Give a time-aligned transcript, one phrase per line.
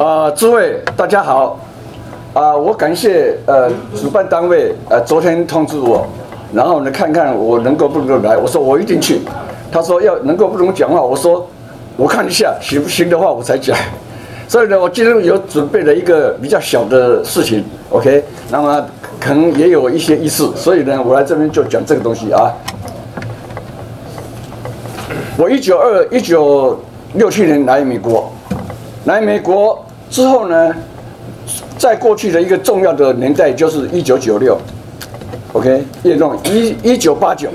[0.00, 1.60] 啊，诸位大家好，
[2.32, 6.06] 啊，我感谢呃主办单位呃昨天通知我，
[6.54, 9.20] 然后呢看看我能够不能够来，我说我一定去，
[9.70, 11.46] 他说要能够不能讲话，我说
[11.98, 13.76] 我看一下行不行的话我才讲，
[14.48, 18.82] 所以呢我今天有准备了一个比较小的事情，OK，那么
[19.20, 22.50] 可能也有一些意思，所以呢我来这边就讲这个东西啊。
[25.36, 26.80] 我一九二一九
[27.12, 28.32] 六七年来美国。
[29.06, 30.74] 来美国之后呢，
[31.78, 34.58] 在过去的一个重要的年代就是一九九六
[35.52, 37.48] ，OK，运动一一九八九，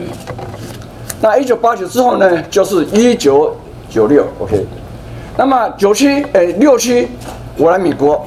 [1.22, 3.54] 那一九八九之后呢，就是一九
[3.90, 4.66] 九六，OK，
[5.38, 7.10] 那么九七诶六七
[7.58, 8.26] 我来美国，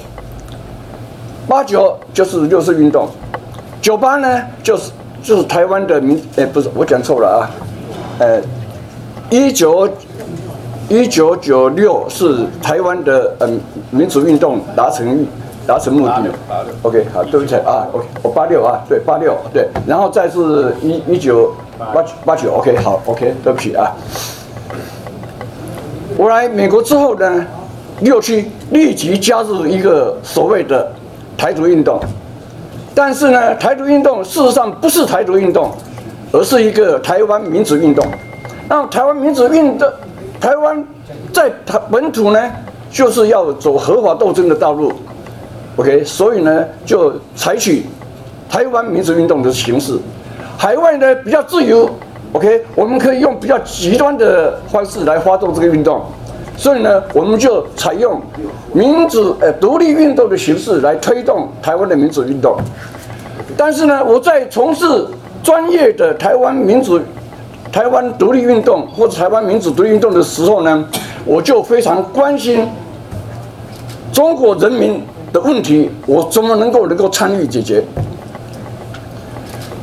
[1.49, 3.09] 八九就是六四运动，
[3.81, 7.41] 九八呢就是就是台湾的民诶不是我讲错了啊，
[8.19, 8.41] 呃
[9.31, 9.89] 一九。
[10.89, 15.27] 一九九六是台湾的嗯民主运动达成
[15.67, 16.25] 达成目的。
[16.81, 23.93] OK，好，对不起啊，OK，我八六啊，对八六对，然后再是一一九八八九，OK，好，OK，对不起啊。
[26.17, 27.47] 我来美国之后呢，
[28.01, 30.91] 六七立即加入一个所谓的
[31.37, 32.01] 台独运动，
[32.95, 35.71] 但是呢，台独运动事实上不是台独运动，
[36.33, 38.03] 而是一个台湾民主运动。
[38.71, 39.87] 那台湾民主运动。
[40.41, 40.85] 台湾
[41.33, 42.51] 在台本土呢，
[42.91, 44.93] 就是要走合法斗争的道路
[45.77, 47.85] ，OK，所以呢，就采取
[48.49, 49.99] 台湾民主运动的形式。
[50.57, 51.91] 海外呢比较自由
[52.33, 56.03] ，OK，我们可以用比较极端的方式来发动这个运动，
[56.57, 58.21] 所以呢，我们就采用
[58.73, 62.57] 民主呃独立运动的形式来推动台湾的民主运动。
[63.57, 64.87] 但是呢，我在从事
[65.43, 67.01] 专业的台湾民主。
[67.71, 70.85] 台湾独立运动或者台湾民主独立运动的时候呢，
[71.25, 72.67] 我就非常关心
[74.13, 75.03] 中国人民
[75.33, 77.83] 的问题，我怎么能够能够参与解决？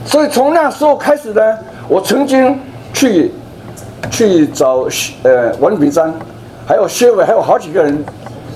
[0.06, 1.41] 所以从那时候开始呢，
[1.88, 2.59] 我曾经
[2.94, 3.31] 去
[4.09, 4.88] 去找
[5.24, 6.13] 呃王炳章，
[6.66, 8.03] 还有谢伟，还有好几个人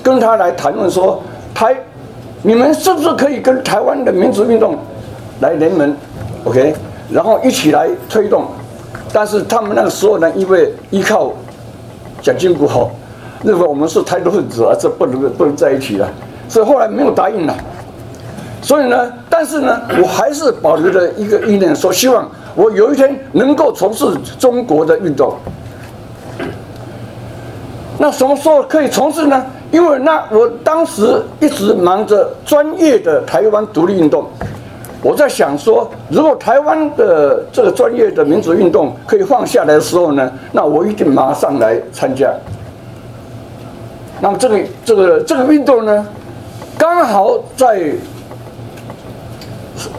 [0.01, 1.21] 跟他来谈论说，
[1.53, 1.75] 台
[2.41, 4.77] 你们是不是可以跟台湾的民主运动
[5.39, 5.95] 来联盟
[6.45, 6.73] ？OK，
[7.11, 8.45] 然后一起来推动。
[9.11, 11.31] 但是他们那个时候呢，因为依靠
[12.21, 12.91] 蒋经国，
[13.43, 16.07] 认为我们是台独分子啊，这不能不能在一起了，
[16.47, 17.55] 所以后来没有答应了。
[18.61, 24.05] 所以呢，但是呢，我还是保留着一个意念，说希望我有一天能够从事
[24.37, 25.33] 中国的运动。
[27.97, 29.45] 那什么时候可以从事呢？
[29.71, 34.25] 因为那我当时一直忙着专业的台湾独立运动。
[35.01, 42.33] 我在想说，如果台湾的这个专业的民主运动可以放下来的时候呢，那我一定马上来参加。
[44.19, 46.05] 那么这个这个这个运动呢，
[46.77, 47.93] 刚好在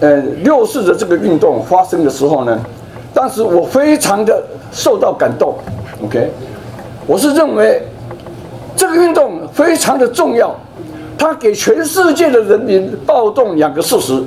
[0.00, 2.60] 呃六四的这个运动发生的时候呢，
[3.14, 5.56] 当时我非常的受到感动。
[6.04, 6.30] OK，
[7.06, 7.82] 我是认为
[8.76, 10.54] 这个运动非常的重要，
[11.16, 14.22] 它给全世界的人民暴动两个事实。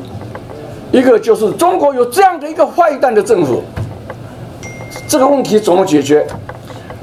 [0.93, 3.63] 一个就是中国有这样的一个坏蛋的政府，
[5.07, 6.23] 这个问题怎么解决？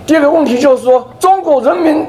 [0.07, 2.07] 第二个问题就是说，中国人民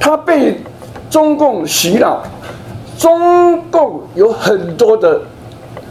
[0.00, 0.60] 他被
[1.08, 2.20] 中共洗脑，
[2.98, 5.20] 中共有很多的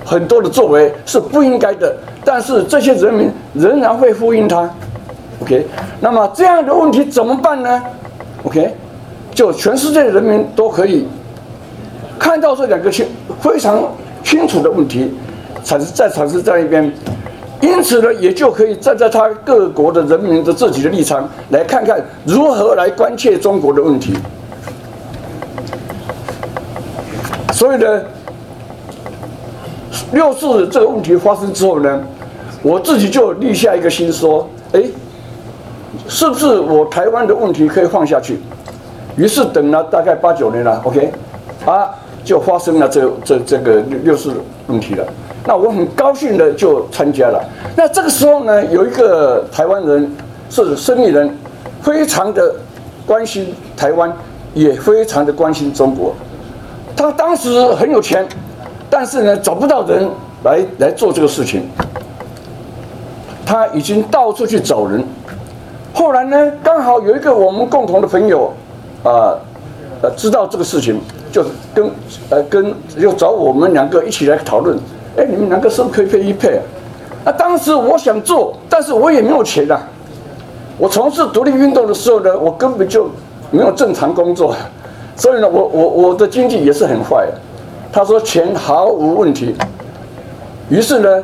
[0.05, 1.95] 很多的作为是不应该的，
[2.25, 4.69] 但是这些人民仍然会呼应他。
[5.41, 5.65] OK，
[6.01, 7.81] 那么这样的问题怎么办呢
[8.43, 8.75] ？OK，
[9.31, 11.07] 就全世界人民都可以
[12.19, 13.07] 看到这两个情
[13.39, 13.81] 非常。
[14.23, 15.11] 清楚的问题，
[15.63, 16.91] 产生在产生在一边，
[17.61, 24.13] 因此呢，也就可以站在他各国的人民的自己的立场来看看如何来关切中国的问题。
[27.51, 28.01] 所以呢，
[30.13, 32.01] 六四这个问题发生之后呢，
[32.61, 34.83] 我自己就立下一个心说，哎，
[36.07, 38.39] 是不是我台湾的问题可以放下去？
[39.17, 41.11] 于是等了大概八九年了，OK，
[41.65, 41.89] 啊。
[42.29, 44.31] 就发生了这这这个六六四
[44.67, 45.03] 问题了，
[45.47, 47.43] 那我很高兴的就参加了。
[47.75, 50.15] 那这个时候呢，有一个台湾人
[50.47, 51.35] 是生意人，
[51.81, 52.53] 非常的
[53.03, 54.15] 关心台湾，
[54.53, 56.13] 也非常的关心中国。
[56.95, 58.23] 他当时很有钱，
[58.91, 60.07] 但是呢找不到人
[60.43, 61.67] 来来做这个事情。
[63.43, 65.03] 他已经到处去找人，
[65.95, 68.53] 后来呢刚好有一个我们共同的朋友，
[69.03, 69.33] 啊，
[70.01, 70.99] 呃知道这个事情。
[71.31, 71.87] 就跟
[72.31, 74.75] 呃跟又找我们两个一起来讨论，
[75.15, 76.55] 哎，你们两个是不是可以配一配？
[76.55, 76.61] 啊，
[77.23, 79.79] 那当时我想做，但是我也没有钱啊。
[80.79, 83.07] 我从事独立运动的时候呢，我根本就
[83.51, 84.55] 没有正常工作，
[85.15, 87.27] 所以呢，我我我的经济也是很坏。
[87.93, 89.55] 他说钱毫无问题。
[90.69, 91.23] 于是呢，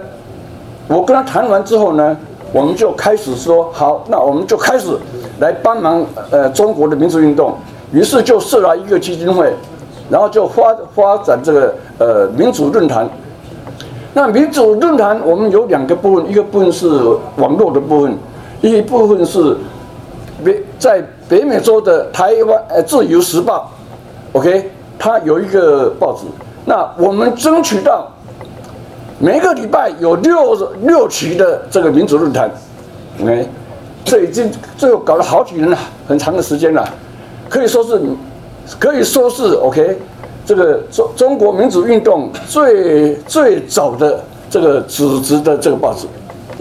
[0.87, 2.15] 我跟他谈完之后呢，
[2.53, 4.95] 我们就开始说好，那我们就开始
[5.39, 7.57] 来帮忙呃中国的民族运动。
[7.95, 9.53] 于是就设了一个基金会，
[10.09, 13.09] 然后就发发展这个呃民主论坛。
[14.13, 16.89] 那民主论坛我们有两个部分，一个部分是
[17.37, 18.17] 网络的部分，
[18.59, 19.55] 一部分是
[20.43, 23.71] 北在北美洲的台湾呃自由时报
[24.33, 24.69] ，OK，
[24.99, 26.25] 它有一个报纸。
[26.65, 28.11] 那我们争取到
[29.19, 32.51] 每个礼拜有六六期的这个民主论坛
[33.21, 33.47] ，OK，
[34.03, 36.85] 这已经最后搞了好几年了，很长的时间了，
[37.55, 38.01] 可以说是
[38.77, 39.97] 可以说是 OK。
[40.45, 46.05] 这个中中国民主运动最最早的这个组织的这个报纸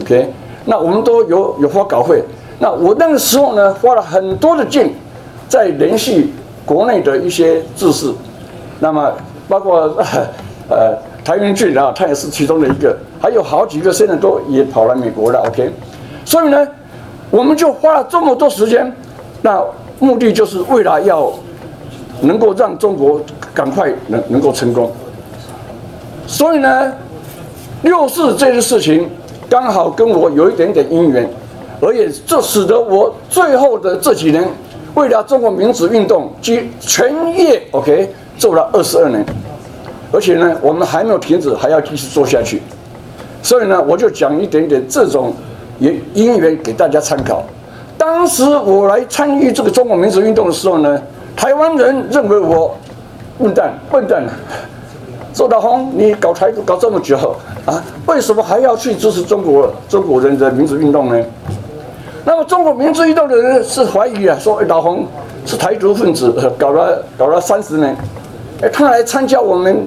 [0.01, 0.33] ，OK，
[0.65, 2.23] 那我们都有有发稿费。
[2.59, 4.95] 那我那个时候呢，花了很多的劲，
[5.49, 6.33] 在联系
[6.65, 8.11] 国内的一些志士，
[8.81, 9.13] 那么
[9.49, 9.95] 包括
[10.71, 15.71] 呃台云俊啊，他也是其中的一个，还有好几个现在都也跑来美国了，OK。
[16.25, 16.67] 所以呢，
[17.31, 18.91] 我们就花了这么多时间，
[19.43, 19.63] 那
[19.99, 21.33] 目的就是为了要。
[22.21, 23.21] 能够让中国
[23.53, 24.91] 赶快能能够成功，
[26.27, 26.93] 所以呢，
[27.83, 29.11] 六四这件事情
[29.51, 31.29] 刚好跟我有一点点因缘，
[31.83, 34.49] 而且这使得我最后的这几年
[34.95, 38.09] 为了中国民主运动，及全业 OK
[38.39, 39.23] 做了二十二年，
[40.13, 42.63] 而且呢，我们还没有停止，还要继续做下去。
[43.43, 45.35] 所以呢，我就讲一点点这种
[45.81, 47.45] 因因缘给大家参考。
[48.05, 51.01] 当时我来参与这个中国民主运动的时候呢。
[51.35, 52.77] 台湾人认为我
[53.39, 54.23] 笨蛋，笨蛋！
[55.33, 57.17] 周大红，你搞台独搞这么久
[57.67, 61.25] 啊，为什么还要去支持中国中国人的民主运动呢？
[62.25, 65.07] 那么中国民主运动的人是怀疑啊，说老红
[65.45, 67.97] 是台独分子，搞了搞了三十年，
[68.63, 69.85] 哎，他来参加我们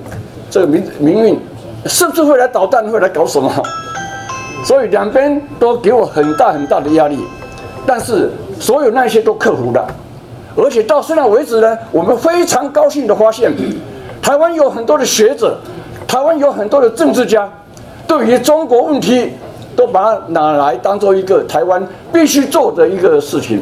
[0.49, 1.39] 这个民民运，
[1.85, 3.49] 是不是会来捣蛋，会来搞什么？
[4.65, 7.23] 所以两边都给我很大很大的压力，
[7.87, 8.29] 但是
[8.59, 9.87] 所有那些都克服了。
[10.57, 13.53] 而且到现在为止呢，我们非常高兴的发现，
[14.21, 15.57] 台湾有很多的学者，
[16.07, 17.47] 台湾有很多的政治家，
[18.07, 19.31] 对于中国问题，
[19.75, 23.61] 都把它拿来当做一个台湾必须做的一个事情，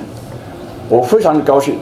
[0.87, 1.77] 我非常的高兴。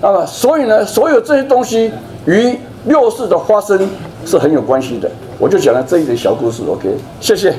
[0.00, 1.92] 那么，所以呢，所有这些东西
[2.24, 3.78] 与六四的发生
[4.24, 5.10] 是很有关系的。
[5.38, 6.88] 我就讲了这一点小故事，OK，
[7.20, 7.54] 谢谢。